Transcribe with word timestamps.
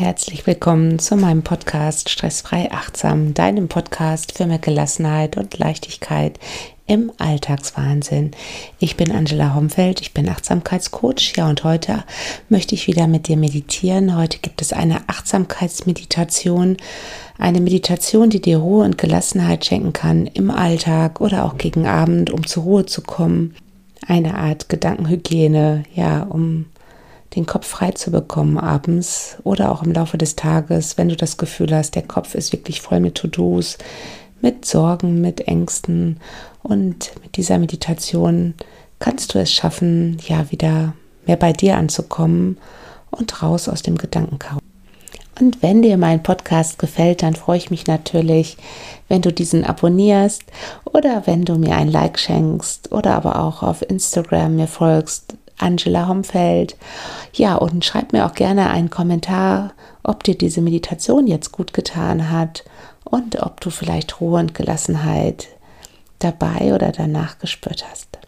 Herzlich 0.00 0.46
willkommen 0.46 0.98
zu 0.98 1.14
meinem 1.14 1.42
Podcast 1.42 2.08
Stressfrei 2.08 2.72
Achtsam, 2.72 3.34
deinem 3.34 3.68
Podcast 3.68 4.32
für 4.32 4.46
mehr 4.46 4.58
Gelassenheit 4.58 5.36
und 5.36 5.58
Leichtigkeit 5.58 6.40
im 6.86 7.12
Alltagswahnsinn. 7.18 8.30
Ich 8.78 8.96
bin 8.96 9.12
Angela 9.12 9.54
Homfeld, 9.54 10.00
ich 10.00 10.14
bin 10.14 10.26
Achtsamkeitscoach. 10.30 11.34
Ja, 11.36 11.50
und 11.50 11.64
heute 11.64 12.04
möchte 12.48 12.74
ich 12.74 12.86
wieder 12.86 13.08
mit 13.08 13.28
dir 13.28 13.36
meditieren. 13.36 14.16
Heute 14.16 14.38
gibt 14.38 14.62
es 14.62 14.72
eine 14.72 15.06
Achtsamkeitsmeditation, 15.06 16.78
eine 17.36 17.60
Meditation, 17.60 18.30
die 18.30 18.40
dir 18.40 18.56
Ruhe 18.56 18.86
und 18.86 18.96
Gelassenheit 18.96 19.66
schenken 19.66 19.92
kann 19.92 20.26
im 20.28 20.50
Alltag 20.50 21.20
oder 21.20 21.44
auch 21.44 21.58
gegen 21.58 21.86
Abend, 21.86 22.30
um 22.30 22.46
zur 22.46 22.62
Ruhe 22.62 22.86
zu 22.86 23.02
kommen. 23.02 23.54
Eine 24.06 24.36
Art 24.36 24.70
Gedankenhygiene, 24.70 25.82
ja, 25.94 26.22
um 26.22 26.64
den 27.36 27.46
Kopf 27.46 27.66
frei 27.66 27.92
zu 27.92 28.10
bekommen 28.10 28.58
abends 28.58 29.38
oder 29.44 29.70
auch 29.70 29.82
im 29.82 29.92
Laufe 29.92 30.18
des 30.18 30.36
Tages, 30.36 30.98
wenn 30.98 31.08
du 31.08 31.16
das 31.16 31.36
Gefühl 31.36 31.74
hast, 31.74 31.94
der 31.94 32.02
Kopf 32.02 32.34
ist 32.34 32.52
wirklich 32.52 32.80
voll 32.80 33.00
mit 33.00 33.14
To-Dos, 33.14 33.78
mit 34.40 34.64
Sorgen, 34.64 35.20
mit 35.20 35.46
Ängsten 35.46 36.18
und 36.62 37.12
mit 37.22 37.36
dieser 37.36 37.58
Meditation 37.58 38.54
kannst 38.98 39.34
du 39.34 39.38
es 39.38 39.52
schaffen, 39.52 40.18
ja 40.26 40.50
wieder 40.50 40.94
mehr 41.26 41.36
bei 41.36 41.52
dir 41.52 41.76
anzukommen 41.76 42.58
und 43.10 43.42
raus 43.42 43.68
aus 43.68 43.82
dem 43.82 43.96
Gedankenchaos. 43.96 44.60
Und 45.40 45.62
wenn 45.62 45.80
dir 45.80 45.96
mein 45.96 46.22
Podcast 46.22 46.78
gefällt, 46.78 47.22
dann 47.22 47.34
freue 47.34 47.56
ich 47.56 47.70
mich 47.70 47.86
natürlich, 47.86 48.58
wenn 49.08 49.22
du 49.22 49.32
diesen 49.32 49.64
abonnierst 49.64 50.42
oder 50.84 51.22
wenn 51.26 51.44
du 51.46 51.56
mir 51.56 51.76
ein 51.76 51.88
Like 51.88 52.18
schenkst 52.18 52.92
oder 52.92 53.14
aber 53.14 53.40
auch 53.40 53.62
auf 53.62 53.80
Instagram 53.88 54.56
mir 54.56 54.66
folgst. 54.66 55.36
Angela 55.62 56.08
Homfeld. 56.08 56.76
Ja, 57.34 57.56
und 57.56 57.84
schreib 57.84 58.12
mir 58.12 58.26
auch 58.26 58.34
gerne 58.34 58.70
einen 58.70 58.90
Kommentar, 58.90 59.72
ob 60.02 60.24
dir 60.24 60.36
diese 60.36 60.60
Meditation 60.60 61.26
jetzt 61.26 61.52
gut 61.52 61.72
getan 61.72 62.30
hat 62.30 62.64
und 63.04 63.42
ob 63.42 63.60
du 63.60 63.70
vielleicht 63.70 64.20
Ruhe 64.20 64.40
und 64.40 64.54
Gelassenheit 64.54 65.48
dabei 66.18 66.74
oder 66.74 66.92
danach 66.92 67.38
gespürt 67.38 67.84
hast. 67.90 68.18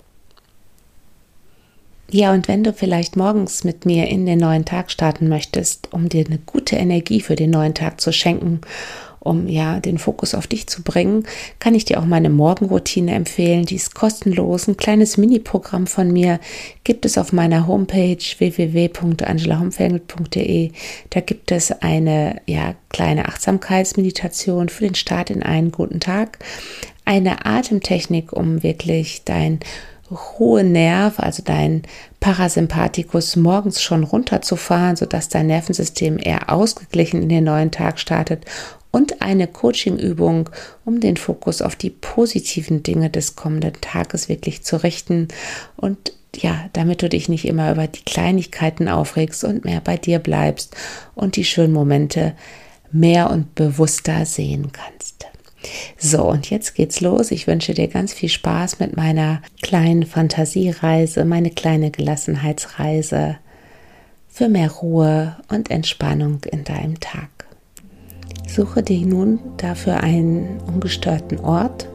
Ja, 2.10 2.34
und 2.34 2.46
wenn 2.46 2.62
du 2.62 2.74
vielleicht 2.74 3.16
morgens 3.16 3.64
mit 3.64 3.86
mir 3.86 4.08
in 4.08 4.26
den 4.26 4.38
neuen 4.38 4.66
Tag 4.66 4.90
starten 4.90 5.30
möchtest, 5.30 5.94
um 5.94 6.10
dir 6.10 6.26
eine 6.26 6.38
gute 6.38 6.76
Energie 6.76 7.22
für 7.22 7.36
den 7.36 7.48
neuen 7.50 7.72
Tag 7.72 8.02
zu 8.02 8.12
schenken 8.12 8.60
um 9.22 9.46
ja 9.46 9.78
den 9.80 9.98
Fokus 9.98 10.34
auf 10.34 10.48
dich 10.48 10.66
zu 10.66 10.82
bringen, 10.82 11.24
kann 11.60 11.74
ich 11.74 11.84
dir 11.84 12.00
auch 12.00 12.04
meine 12.04 12.30
Morgenroutine 12.30 13.14
empfehlen. 13.14 13.64
Die 13.64 13.76
ist 13.76 13.94
kostenlos. 13.94 14.66
Ein 14.66 14.76
kleines 14.76 15.16
Mini-Programm 15.16 15.86
von 15.86 16.12
mir 16.12 16.40
gibt 16.82 17.04
es 17.04 17.16
auf 17.16 17.32
meiner 17.32 17.68
Homepage 17.68 18.18
www.angelahomfeld.de. 18.38 20.72
Da 21.10 21.20
gibt 21.20 21.52
es 21.52 21.70
eine 21.70 22.40
ja, 22.46 22.74
kleine 22.88 23.26
Achtsamkeitsmeditation 23.26 24.68
für 24.68 24.82
den 24.84 24.96
Start 24.96 25.30
in 25.30 25.44
einen 25.44 25.70
guten 25.70 26.00
Tag. 26.00 26.40
Eine 27.04 27.46
Atemtechnik, 27.46 28.32
um 28.32 28.64
wirklich 28.64 29.22
dein 29.24 29.60
hohe 30.10 30.64
Nerv, 30.64 31.20
also 31.20 31.44
dein 31.44 31.82
Parasympathikus 32.20 33.36
morgens 33.36 33.80
schon 33.80 34.04
runterzufahren, 34.04 34.96
sodass 34.96 35.28
dein 35.28 35.46
Nervensystem 35.46 36.18
eher 36.18 36.52
ausgeglichen 36.52 37.22
in 37.22 37.28
den 37.28 37.44
neuen 37.44 37.70
Tag 37.70 37.98
startet 37.98 38.44
und 38.92 39.22
eine 39.22 39.48
Coaching-Übung, 39.48 40.48
um 40.84 41.00
den 41.00 41.16
Fokus 41.16 41.62
auf 41.62 41.74
die 41.74 41.90
positiven 41.90 42.84
Dinge 42.84 43.10
des 43.10 43.34
kommenden 43.34 43.80
Tages 43.80 44.28
wirklich 44.28 44.62
zu 44.62 44.76
richten 44.76 45.28
und 45.76 46.12
ja, 46.36 46.70
damit 46.72 47.02
du 47.02 47.08
dich 47.08 47.28
nicht 47.28 47.44
immer 47.44 47.72
über 47.72 47.86
die 47.86 48.04
Kleinigkeiten 48.04 48.88
aufregst 48.88 49.44
und 49.44 49.64
mehr 49.64 49.80
bei 49.80 49.96
dir 49.96 50.18
bleibst 50.18 50.74
und 51.14 51.36
die 51.36 51.44
schönen 51.44 51.72
Momente 51.72 52.34
mehr 52.90 53.30
und 53.30 53.54
bewusster 53.54 54.24
sehen 54.24 54.70
kannst. 54.72 55.26
So, 55.98 56.24
und 56.24 56.50
jetzt 56.50 56.74
geht's 56.74 57.00
los. 57.00 57.30
Ich 57.30 57.46
wünsche 57.46 57.74
dir 57.74 57.88
ganz 57.88 58.12
viel 58.12 58.28
Spaß 58.28 58.80
mit 58.80 58.96
meiner 58.96 59.42
kleinen 59.62 60.04
Fantasiereise, 60.04 61.24
meine 61.24 61.50
kleine 61.50 61.90
Gelassenheitsreise 61.90 63.36
für 64.28 64.48
mehr 64.48 64.70
Ruhe 64.70 65.36
und 65.48 65.70
Entspannung 65.70 66.40
in 66.50 66.64
deinem 66.64 66.98
Tag. 66.98 67.41
Suche 68.54 68.82
dir 68.82 69.06
nun 69.06 69.38
dafür 69.56 70.02
einen 70.02 70.60
ungestörten 70.66 71.40
Ort, 71.40 71.88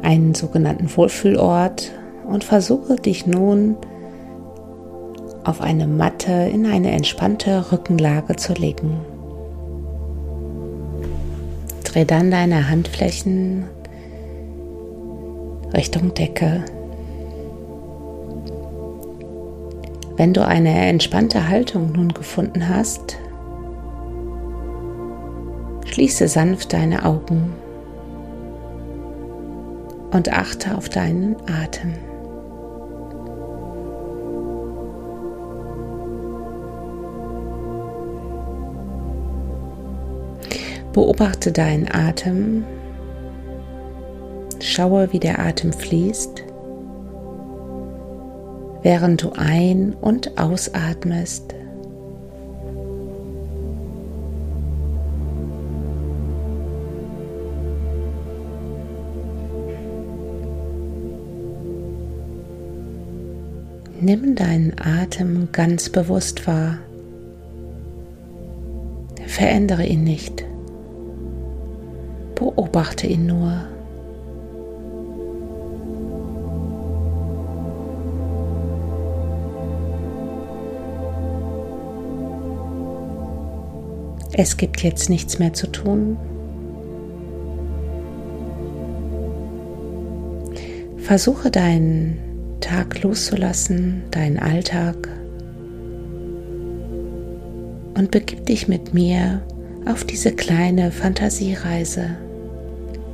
einen 0.00 0.32
sogenannten 0.36 0.96
Wohlfühlort 0.96 1.90
und 2.24 2.44
versuche 2.44 2.94
dich 2.94 3.26
nun 3.26 3.74
auf 5.42 5.60
eine 5.60 5.88
Matte 5.88 6.30
in 6.30 6.66
eine 6.66 6.92
entspannte 6.92 7.72
Rückenlage 7.72 8.36
zu 8.36 8.52
legen. 8.52 9.00
Dreh 11.82 12.04
dann 12.04 12.30
deine 12.30 12.70
Handflächen 12.70 13.64
Richtung 15.74 16.14
Decke. 16.14 16.64
Wenn 20.16 20.32
du 20.32 20.46
eine 20.46 20.86
entspannte 20.86 21.48
Haltung 21.48 21.90
nun 21.90 22.14
gefunden 22.14 22.68
hast, 22.68 23.16
Schließe 25.90 26.28
sanft 26.28 26.72
deine 26.72 27.04
Augen 27.04 27.52
und 30.12 30.32
achte 30.32 30.76
auf 30.76 30.88
deinen 30.88 31.34
Atem. 31.50 31.94
Beobachte 40.92 41.50
deinen 41.50 41.88
Atem, 41.92 42.64
schaue, 44.60 45.12
wie 45.12 45.18
der 45.18 45.40
Atem 45.40 45.72
fließt, 45.72 46.44
während 48.82 49.24
du 49.24 49.32
ein- 49.32 49.96
und 50.00 50.38
ausatmest. 50.38 51.56
Nimm 64.10 64.34
deinen 64.34 64.72
Atem 64.76 65.50
ganz 65.52 65.88
bewusst 65.88 66.48
wahr. 66.48 66.78
Verändere 69.24 69.86
ihn 69.86 70.02
nicht. 70.02 70.44
Beobachte 72.34 73.06
ihn 73.06 73.26
nur. 73.26 73.68
Es 84.32 84.56
gibt 84.56 84.82
jetzt 84.82 85.08
nichts 85.08 85.38
mehr 85.38 85.52
zu 85.52 85.68
tun. 85.68 86.16
Versuche 90.96 91.52
deinen 91.52 92.29
Tag 92.60 93.02
loszulassen, 93.02 94.04
deinen 94.10 94.38
Alltag 94.38 95.08
und 97.96 98.10
begib 98.10 98.46
dich 98.46 98.68
mit 98.68 98.94
mir 98.94 99.42
auf 99.86 100.04
diese 100.04 100.32
kleine 100.32 100.90
Fantasiereise. 100.90 102.16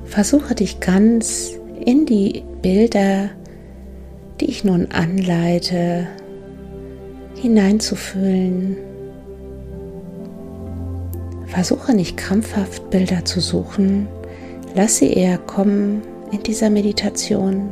Versuche 0.05 0.55
dich 0.55 0.81
ganz 0.81 1.53
in 1.85 2.07
die 2.07 2.45
Bilder, 2.63 3.31
die 4.41 4.47
ich 4.47 4.65
nun 4.65 4.89
anleite, 4.93 6.07
hineinzufühlen. 7.41 8.77
Versuche 11.47 11.95
nicht 11.95 12.17
krampfhaft 12.17 12.91
Bilder 12.91 13.25
zu 13.25 13.41
suchen, 13.41 14.09
lass 14.75 14.99
sie 14.99 15.13
eher 15.13 15.39
kommen 15.39 16.03
in 16.33 16.43
dieser 16.43 16.71
Meditation. 16.71 17.71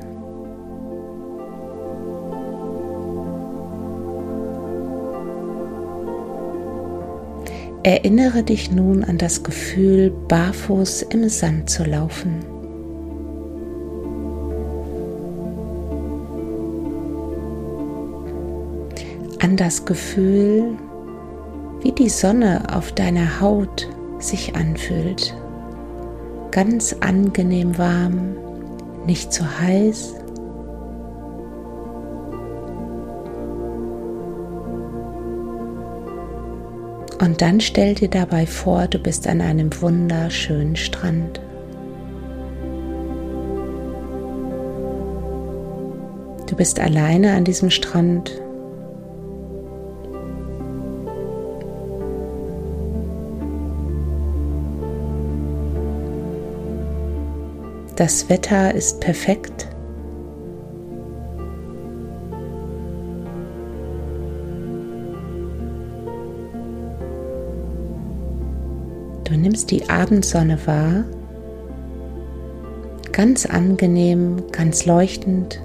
Erinnere 7.87 8.43
dich 8.43 8.71
nun 8.71 9.05
an 9.05 9.19
das 9.19 9.43
Gefühl, 9.43 10.11
barfuß 10.11 11.03
im 11.03 11.29
Sand 11.29 11.69
zu 11.69 11.85
laufen. 11.85 12.43
An 19.39 19.59
das 19.59 19.85
Gefühl, 19.85 20.79
wie 21.83 21.93
die 21.93 22.09
Sonne 22.09 22.63
auf 22.75 22.91
deiner 22.93 23.43
Haut 23.43 23.87
sich 24.19 24.57
anfühlt. 24.57 25.37
Ganz 26.53 26.97
angenehm 27.01 27.77
warm, 27.77 28.35
nicht 29.05 29.31
zu 29.31 29.61
heiß 29.61 30.15
Und 37.21 37.41
dann 37.41 37.61
stell 37.61 37.95
dir 37.95 38.09
dabei 38.09 38.47
vor, 38.47 38.87
du 38.87 38.99
bist 38.99 39.27
an 39.27 39.41
einem 39.41 39.71
wunderschönen 39.81 40.77
Strand. 40.77 41.41
Du 46.47 46.57
bist 46.57 46.79
alleine 46.79 47.35
an 47.35 47.45
diesem 47.45 47.71
Strand. 47.71 48.31
Das 57.97 58.29
Wetter 58.29 58.75
ist 58.75 59.01
perfekt. 59.01 59.69
Du 69.25 69.37
nimmst 69.37 69.71
die 69.71 69.89
Abendsonne 69.89 70.59
wahr, 70.67 71.05
ganz 73.13 73.47
angenehm, 73.47 74.43
ganz 74.53 74.87
leuchtend. 74.87 75.61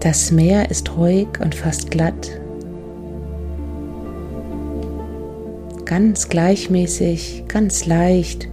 Das 0.00 0.30
Meer 0.30 0.70
ist 0.70 0.96
ruhig 0.96 1.26
und 1.40 1.54
fast 1.54 1.90
glatt. 1.90 2.30
Ganz 5.84 6.28
gleichmäßig, 6.28 7.44
ganz 7.48 7.86
leicht 7.86 8.48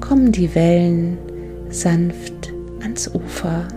kommen 0.00 0.32
die 0.32 0.54
Wellen 0.56 1.18
sanft 1.68 2.52
ans 2.80 3.08
Ufer. 3.14 3.68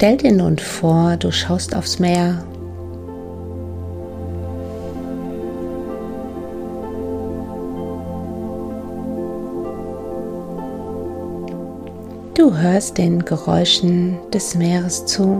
Stell 0.00 0.16
dir 0.16 0.32
nun 0.32 0.56
vor, 0.56 1.18
du 1.18 1.30
schaust 1.30 1.76
aufs 1.76 1.98
Meer. 1.98 2.42
Du 12.32 12.56
hörst 12.56 12.96
den 12.96 13.26
Geräuschen 13.26 14.16
des 14.32 14.54
Meeres 14.54 15.04
zu. 15.04 15.38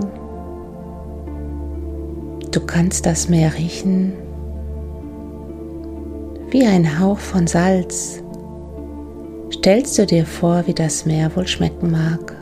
Du 2.51 2.61
kannst 2.61 3.07
das 3.07 3.31
Meer 3.31 3.55
riechen 3.57 4.13
wie 6.51 6.67
ein 6.67 7.01
Hauch 7.01 7.19
von 7.19 7.47
Salz. 7.47 8.23
Stellst 9.55 9.97
du 9.97 10.05
dir 10.05 10.27
vor, 10.27 10.67
wie 10.67 10.75
das 10.75 11.07
Meer 11.07 11.35
wohl 11.35 11.47
schmecken 11.47 11.93
mag? 11.93 12.40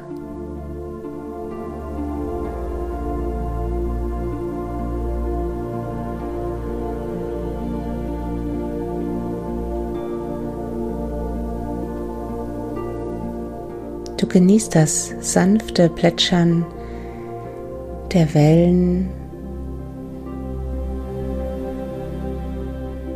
Genießt 14.38 14.72
das 14.72 15.12
sanfte 15.18 15.88
Plätschern 15.88 16.64
der 18.12 18.32
Wellen 18.34 19.08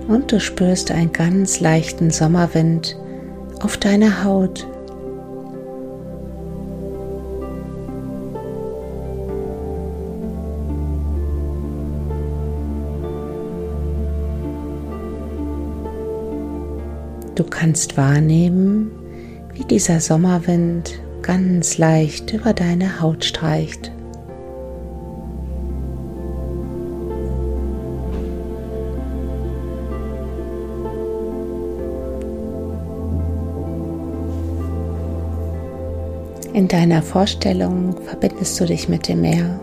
und 0.08 0.32
du 0.32 0.40
spürst 0.40 0.90
einen 0.90 1.12
ganz 1.12 1.60
leichten 1.60 2.10
Sommerwind 2.10 2.98
auf 3.60 3.76
deiner 3.76 4.24
Haut. 4.24 4.66
Du 17.36 17.44
kannst 17.44 17.96
wahrnehmen, 17.96 18.90
wie 19.54 19.62
dieser 19.62 20.00
Sommerwind 20.00 21.00
ganz 21.22 21.78
leicht 21.78 22.32
über 22.32 22.52
deine 22.52 23.00
Haut 23.00 23.24
streicht. 23.24 23.92
In 36.52 36.68
deiner 36.68 37.00
Vorstellung 37.00 37.96
verbindest 38.04 38.60
du 38.60 38.66
dich 38.66 38.88
mit 38.88 39.08
dem 39.08 39.22
Meer, 39.22 39.58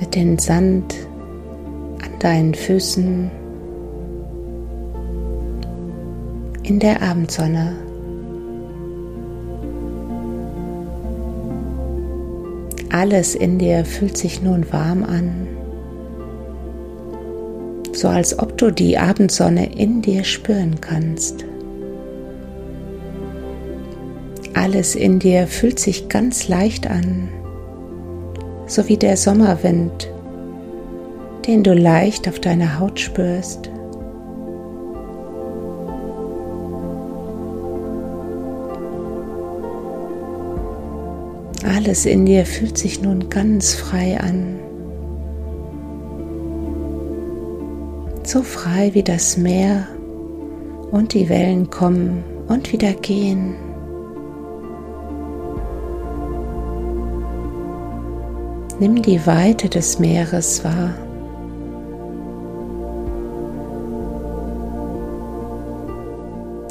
mit 0.00 0.14
dem 0.14 0.38
Sand 0.38 0.94
an 2.02 2.18
deinen 2.20 2.54
Füßen 2.54 3.30
in 6.62 6.78
der 6.78 7.02
Abendsonne. 7.02 7.76
Alles 12.90 13.34
in 13.36 13.58
dir 13.58 13.84
fühlt 13.84 14.16
sich 14.16 14.42
nun 14.42 14.66
warm 14.72 15.04
an, 15.04 15.46
so 17.92 18.08
als 18.08 18.36
ob 18.38 18.58
du 18.58 18.70
die 18.70 18.98
Abendsonne 18.98 19.72
in 19.74 20.02
dir 20.02 20.24
spüren 20.24 20.80
kannst. 20.80 21.44
Alles 24.54 24.96
in 24.96 25.20
dir 25.20 25.46
fühlt 25.46 25.78
sich 25.78 26.08
ganz 26.08 26.48
leicht 26.48 26.90
an, 26.90 27.28
so 28.66 28.88
wie 28.88 28.96
der 28.96 29.16
Sommerwind, 29.16 30.10
den 31.46 31.62
du 31.62 31.72
leicht 31.72 32.28
auf 32.28 32.40
deiner 32.40 32.80
Haut 32.80 32.98
spürst. 32.98 33.70
Alles 41.62 42.06
in 42.06 42.24
dir 42.24 42.46
fühlt 42.46 42.78
sich 42.78 43.02
nun 43.02 43.28
ganz 43.28 43.74
frei 43.74 44.18
an. 44.18 44.58
So 48.22 48.42
frei 48.42 48.90
wie 48.94 49.02
das 49.02 49.36
Meer 49.36 49.86
und 50.90 51.14
die 51.14 51.28
Wellen 51.28 51.68
kommen 51.68 52.24
und 52.48 52.72
wieder 52.72 52.92
gehen. 52.94 53.56
Nimm 58.78 59.02
die 59.02 59.26
Weite 59.26 59.68
des 59.68 59.98
Meeres 59.98 60.64
wahr. 60.64 60.94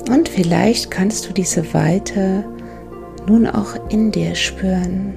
Und 0.10 0.28
vielleicht 0.28 0.90
kannst 0.90 1.30
du 1.30 1.34
diese 1.34 1.74
Weite 1.76 2.44
nun 3.30 3.46
auch 3.46 3.76
in 3.90 4.12
dir 4.12 4.34
spüren. 4.34 5.14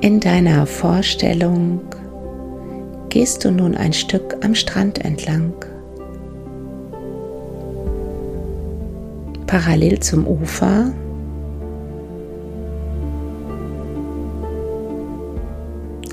In 0.00 0.20
deiner 0.20 0.64
Vorstellung 0.64 1.80
gehst 3.08 3.44
du 3.44 3.50
nun 3.50 3.74
ein 3.74 3.92
Stück 3.92 4.36
am 4.44 4.54
Strand 4.54 5.04
entlang. 5.04 5.52
Parallel 9.48 9.98
zum 9.98 10.24
Ufer 10.26 10.92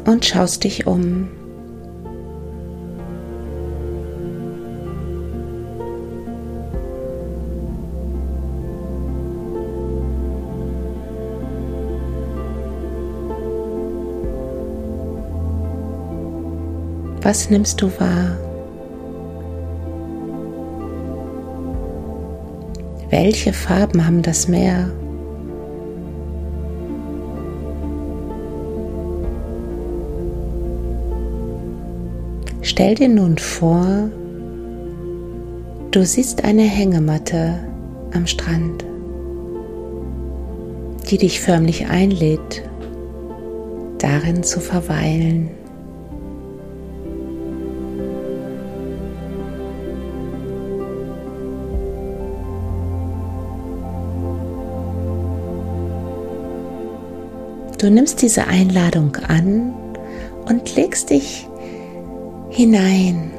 und 0.06 0.26
schaust 0.26 0.64
dich 0.64 0.88
um. 0.88 1.30
Was 17.28 17.50
nimmst 17.50 17.82
du 17.82 17.88
wahr? 18.00 18.38
Welche 23.10 23.52
Farben 23.52 24.08
haben 24.08 24.22
das 24.22 24.48
Meer? 24.48 24.90
Stell 32.62 32.96
dir 32.96 33.10
nun 33.10 33.38
vor, 33.38 34.10
Du 35.92 36.06
siehst 36.06 36.46
eine 36.46 36.62
Hängematte 36.62 37.60
am 38.14 38.26
Strand, 38.26 38.86
die 41.10 41.18
dich 41.18 41.42
förmlich 41.42 41.88
einlädt, 41.88 42.64
darin 43.98 44.44
zu 44.44 44.62
verweilen. 44.62 45.57
Du 57.78 57.92
nimmst 57.92 58.24
diese 58.24 58.48
Einladung 58.48 59.16
an 59.28 59.74
und 60.48 60.76
legst 60.76 61.12
dich 61.12 61.48
hinein. 62.50 63.32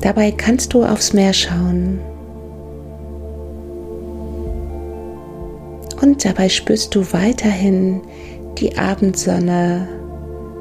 Dabei 0.00 0.32
kannst 0.32 0.72
du 0.72 0.82
aufs 0.82 1.12
Meer 1.12 1.34
schauen. 1.34 2.00
Und 6.00 6.24
dabei 6.24 6.48
spürst 6.48 6.94
du 6.94 7.12
weiterhin 7.12 8.00
die 8.56 8.78
Abendsonne 8.78 9.86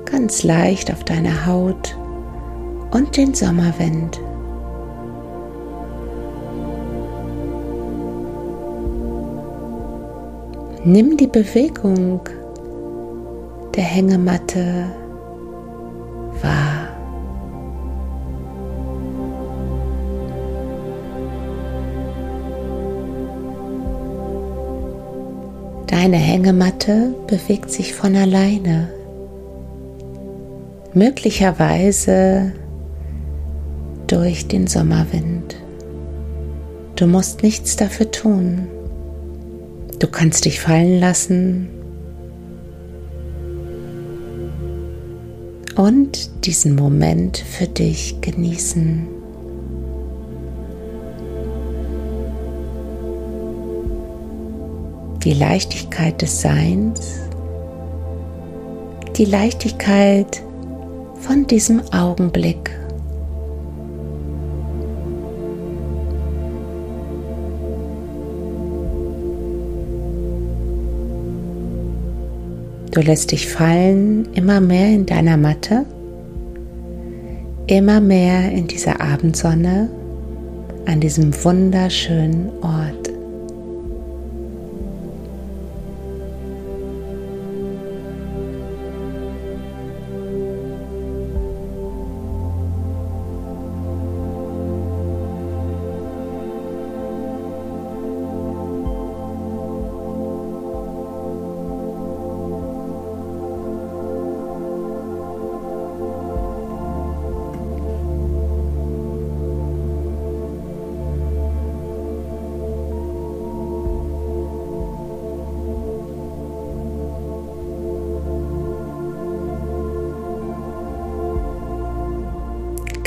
ganz 0.03 0.43
leicht 0.43 0.91
auf 0.91 1.05
deiner 1.05 1.45
Haut 1.45 1.97
und 2.91 3.15
den 3.15 3.33
Sommerwind. 3.33 4.19
Nimm 10.85 11.17
die 11.17 11.27
Bewegung 11.27 12.21
der 13.75 13.83
Hängematte 13.83 14.85
wahr. 16.41 16.87
Deine 25.87 26.15
Hängematte 26.15 27.13
bewegt 27.27 27.71
sich 27.71 27.93
von 27.93 28.15
alleine. 28.15 28.87
Möglicherweise 30.93 32.53
durch 34.07 34.47
den 34.47 34.65
Sommerwind. 34.67 35.57
Du 36.95 37.05
musst 37.05 37.43
nichts 37.43 37.75
dafür 37.75 38.09
tun. 38.11 38.69
Du 39.99 40.07
kannst 40.07 40.45
dich 40.45 40.61
fallen 40.61 40.99
lassen 40.99 41.69
und 45.75 46.45
diesen 46.45 46.75
Moment 46.75 47.37
für 47.37 47.67
dich 47.67 48.21
genießen. 48.21 49.07
Die 55.23 55.33
Leichtigkeit 55.33 56.21
des 56.21 56.41
Seins, 56.41 57.19
die 59.17 59.25
Leichtigkeit 59.25 60.41
von 61.15 61.45
diesem 61.45 61.81
Augenblick. 61.91 62.78
Du 72.99 73.05
lässt 73.05 73.31
dich 73.31 73.47
fallen 73.47 74.27
immer 74.33 74.59
mehr 74.59 74.87
in 74.87 75.05
deiner 75.05 75.37
Matte, 75.37 75.85
immer 77.65 78.01
mehr 78.01 78.51
in 78.51 78.67
dieser 78.67 78.99
Abendsonne 78.99 79.89
an 80.85 80.99
diesem 80.99 81.31
wunderschönen 81.45 82.49
Ort. 82.61 83.08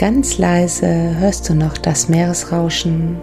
Ganz 0.02 0.36
leise 0.36 1.16
hörst 1.20 1.48
du 1.48 1.54
noch 1.54 1.78
das 1.78 2.08
Meeresrauschen. 2.08 3.18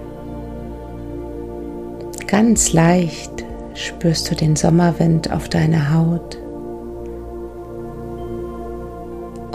Ganz 2.26 2.72
leicht 2.72 3.44
spürst 3.74 4.32
du 4.32 4.36
den 4.36 4.56
Sommerwind 4.56 5.30
auf 5.30 5.50
deiner 5.50 5.94
Haut 5.94 6.38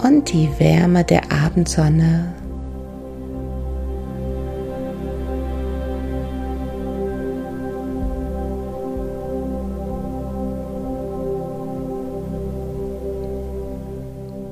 und 0.03 0.31
die 0.31 0.51
Wärme 0.59 1.03
der 1.03 1.31
Abendsonne. 1.31 2.35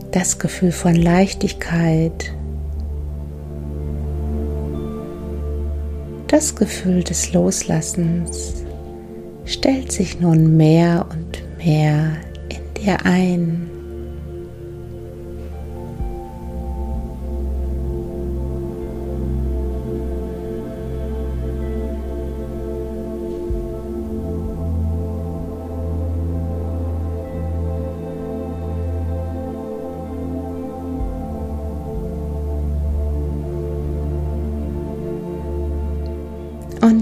Das 0.10 0.39
Gefühl 0.39 0.72
von 0.72 0.96
Leichtigkeit 0.96 2.34
Das 6.34 6.56
Gefühl 6.56 7.04
des 7.04 7.32
Loslassens 7.32 8.66
stellt 9.46 9.92
sich 9.92 10.20
nun 10.20 10.58
mehr 10.58 11.06
und 11.12 11.44
mehr 11.63 12.18
in 12.50 12.74
dir 12.84 13.06
ein. 13.06 13.70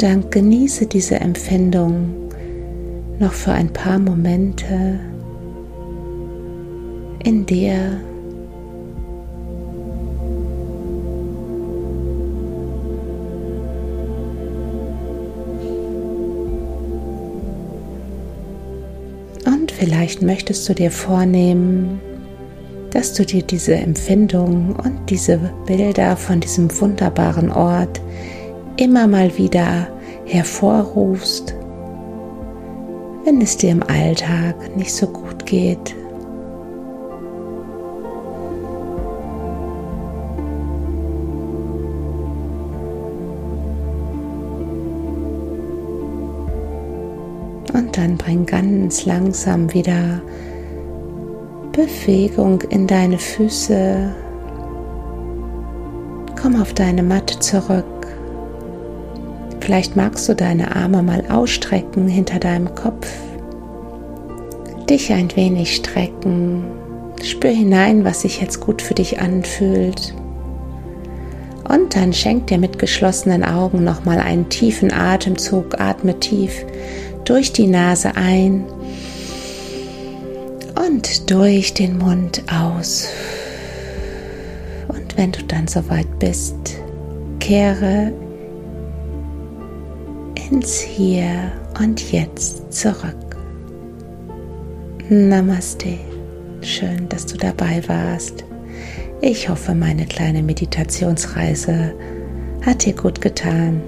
Und 0.02 0.32
genieße 0.32 0.88
diese 0.88 1.20
Empfindung 1.20 2.10
noch 3.20 3.34
für 3.34 3.52
ein 3.52 3.72
paar 3.72 4.00
Momente 4.00 5.00
in 7.24 7.46
dir. 7.46 8.02
Und 19.46 19.72
vielleicht 19.72 20.24
möchtest 20.24 20.68
du 20.68 20.74
dir 20.74 20.90
vornehmen, 20.90 22.02
dass 22.90 23.14
du 23.14 23.24
dir 23.24 23.44
diese 23.44 23.76
Empfindung 23.76 24.76
und 24.84 25.12
diese 25.12 25.40
Bilder 25.68 26.18
von 26.18 26.40
diesem 26.40 26.72
wunderbaren 26.82 27.52
Ort 27.52 28.02
immer 28.82 29.06
mal 29.06 29.38
wieder 29.38 29.88
hervorrufst, 30.26 31.54
wenn 33.24 33.40
es 33.40 33.56
dir 33.56 33.70
im 33.70 33.84
Alltag 33.84 34.76
nicht 34.76 34.92
so 34.92 35.06
gut 35.06 35.46
geht. 35.46 35.96
Und 47.74 47.96
dann 47.96 48.18
bring 48.18 48.48
ganz 48.48 49.06
langsam 49.06 49.72
wieder 49.76 50.20
Bewegung 51.72 52.62
in 52.70 52.88
deine 52.88 53.20
Füße. 53.20 54.12
Komm 56.42 56.60
auf 56.60 56.74
deine 56.74 57.04
Matte 57.04 57.38
zurück. 57.38 57.86
Vielleicht 59.62 59.96
magst 59.96 60.28
du 60.28 60.36
deine 60.36 60.76
Arme 60.76 61.04
mal 61.04 61.24
ausstrecken 61.30 62.08
hinter 62.08 62.40
deinem 62.40 62.76
Kopf, 62.76 63.08
dich 64.90 65.14
ein 65.14 65.34
wenig 65.36 65.76
strecken, 65.76 66.64
Spür 67.24 67.52
hinein, 67.52 68.04
was 68.04 68.22
sich 68.22 68.42
jetzt 68.42 68.60
gut 68.60 68.82
für 68.82 68.96
dich 68.96 69.22
anfühlt. 69.22 70.14
Und 71.70 71.96
dann 71.96 72.12
schenk 72.12 72.48
dir 72.48 72.58
mit 72.58 72.80
geschlossenen 72.80 73.44
Augen 73.44 73.84
nochmal 73.84 74.20
einen 74.20 74.50
tiefen 74.50 74.92
Atemzug. 74.92 75.80
Atme 75.80 76.20
tief 76.20 76.66
durch 77.24 77.54
die 77.54 77.68
Nase 77.68 78.16
ein 78.16 78.66
und 80.88 81.30
durch 81.30 81.74
den 81.74 81.98
Mund 81.98 82.44
aus. 82.52 83.08
Und 84.88 85.16
wenn 85.18 85.32
du 85.32 85.44
dann 85.44 85.68
soweit 85.68 86.20
bist, 86.20 86.56
kehre 87.40 88.12
ins 90.52 90.82
Hier 90.82 91.52
und 91.80 92.12
Jetzt 92.12 92.74
zurück. 92.74 93.16
Namaste. 95.10 95.98
Schön, 96.62 97.08
dass 97.10 97.26
du 97.26 97.38
dabei 97.38 97.82
warst. 97.88 98.44
Ich 99.22 99.48
hoffe, 99.50 99.74
meine 99.74 100.06
kleine 100.06 100.44
Meditationsreise 100.44 101.94
hat 102.66 102.86
dir 102.86 102.94
gut 102.94 103.22
getan. 103.22 103.82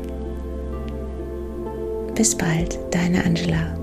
Bis 2.15 2.36
bald, 2.36 2.79
deine 2.91 3.25
Angela. 3.25 3.82